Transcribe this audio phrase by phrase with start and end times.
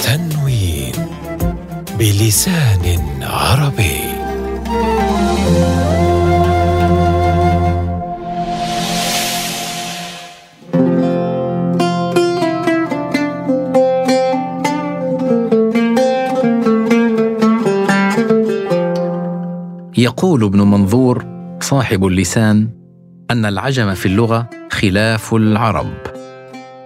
[0.00, 0.92] تنوين
[1.98, 3.98] بلسان عربي.
[19.98, 21.24] يقول ابن منظور
[21.60, 22.68] صاحب اللسان
[23.30, 25.92] أن العجم في اللغة خلاف العرب.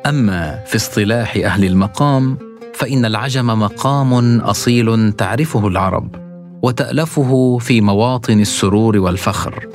[0.06, 2.38] أما في اصطلاح أهل المقام
[2.74, 6.14] فإن العجم مقام أصيل تعرفه العرب
[6.62, 9.66] وتألفه في مواطن السرور والفخر.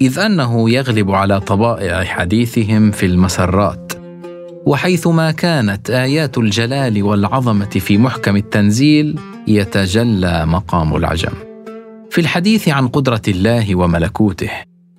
[0.00, 3.92] إذ أنه يغلب على طبائع حديثهم في المسرات.
[4.66, 11.32] وحيثما كانت آيات الجلال والعظمة في محكم التنزيل يتجلى مقام العجم.
[12.10, 14.50] في الحديث عن قدرة الله وملكوته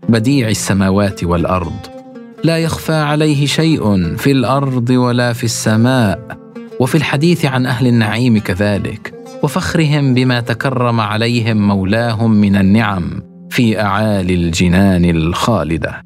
[0.10, 2.01] بديع السماوات والأرض
[2.44, 6.38] لا يخفى عليه شيء في الأرض ولا في السماء
[6.80, 14.34] وفي الحديث عن أهل النعيم كذلك وفخرهم بما تكرم عليهم مولاهم من النعم في أعالي
[14.34, 16.06] الجنان الخالدة.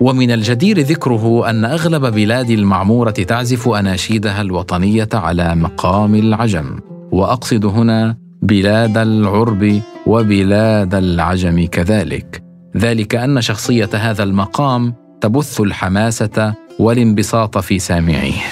[0.00, 6.78] ومن الجدير ذكره أن أغلب بلاد المعمورة تعزف أناشيدها الوطنية على مقام العجم
[7.12, 12.49] وأقصد هنا بلاد العرب وبلاد العجم كذلك.
[12.76, 18.42] ذلك أن شخصية هذا المقام تبث الحماسة والانبساط في سامعيه.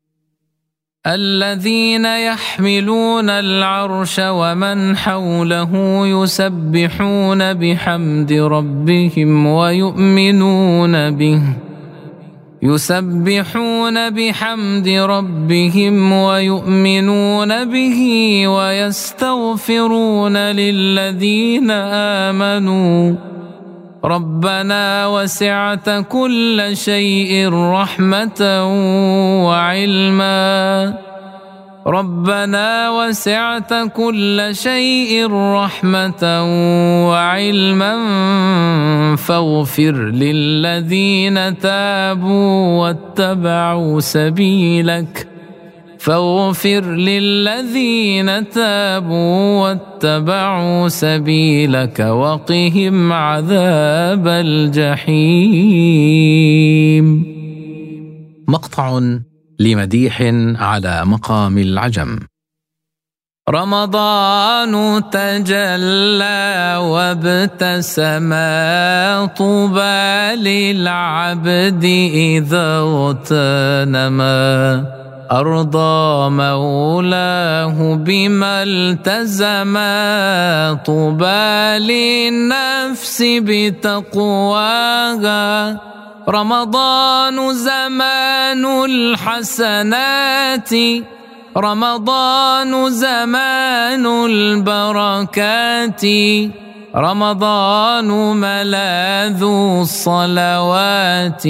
[1.07, 5.71] الذين يحملون العرش ومن حوله
[6.07, 11.72] يسبحون بحمد ربهم ويؤمنون به.
[12.63, 17.99] يسبحون بحمد ربهم ويؤمنون به
[18.47, 23.15] ويستغفرون للذين آمنوا.
[24.05, 28.41] ربنا وسعت كل شيء رحمة
[29.45, 30.93] وعلما.
[31.87, 36.23] ربنا وسعت كل شيء رحمة
[37.09, 37.95] وعلما
[39.15, 45.27] فاغفر للذين تابوا واتبعوا سبيلك.
[45.99, 55.03] فاغفر للذين تابوا واتبعوا سبيلك وقهم عذاب الجحيم.
[58.47, 58.99] مقطع
[59.63, 60.15] لمديح
[60.67, 62.19] على مقام العجم.
[63.49, 64.73] رمضان
[65.11, 68.31] تجلى وابتسم
[69.37, 71.83] طوبى للعبد
[72.13, 74.33] إذا اغتنما
[75.31, 79.75] أرضى مولاه بما التزم
[80.85, 84.73] طوبى للنفس بتقواها.
[86.29, 90.69] رمضان زمان الحسنات
[91.57, 96.05] رمضان زمان البركات
[96.95, 99.43] رمضان ملاذ
[99.81, 101.43] الصلوات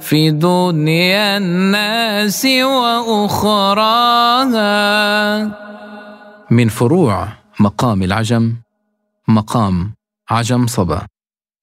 [0.00, 4.68] في دنيا الناس وأخراها.
[6.50, 7.28] من فروع
[7.60, 8.54] مقام العجم
[9.28, 9.94] مقام
[10.30, 11.06] عجم صبا.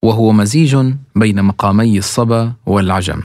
[0.05, 0.77] وهو مزيج
[1.15, 3.21] بين مقامي الصبا والعجم.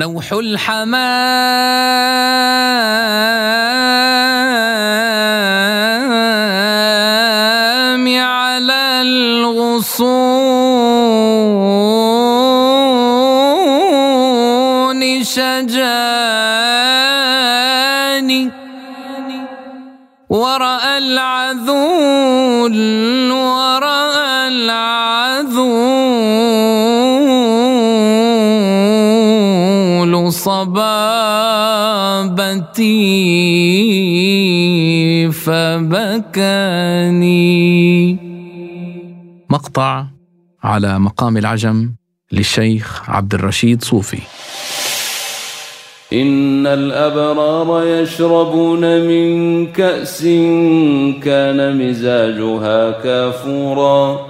[0.00, 0.88] نوح الحمام
[8.18, 10.04] على الغصون
[15.24, 16.00] شجاني
[20.30, 22.72] ورأى العذول
[30.40, 30.90] صبابتي
[35.32, 36.30] فبكاني.
[39.50, 40.04] مقطع
[40.62, 41.92] على مقام العجم
[42.32, 44.20] للشيخ عبد الرشيد صوفي.
[46.12, 50.22] إن الأبرار يشربون من كأس
[51.22, 54.29] كان مزاجها كافورا.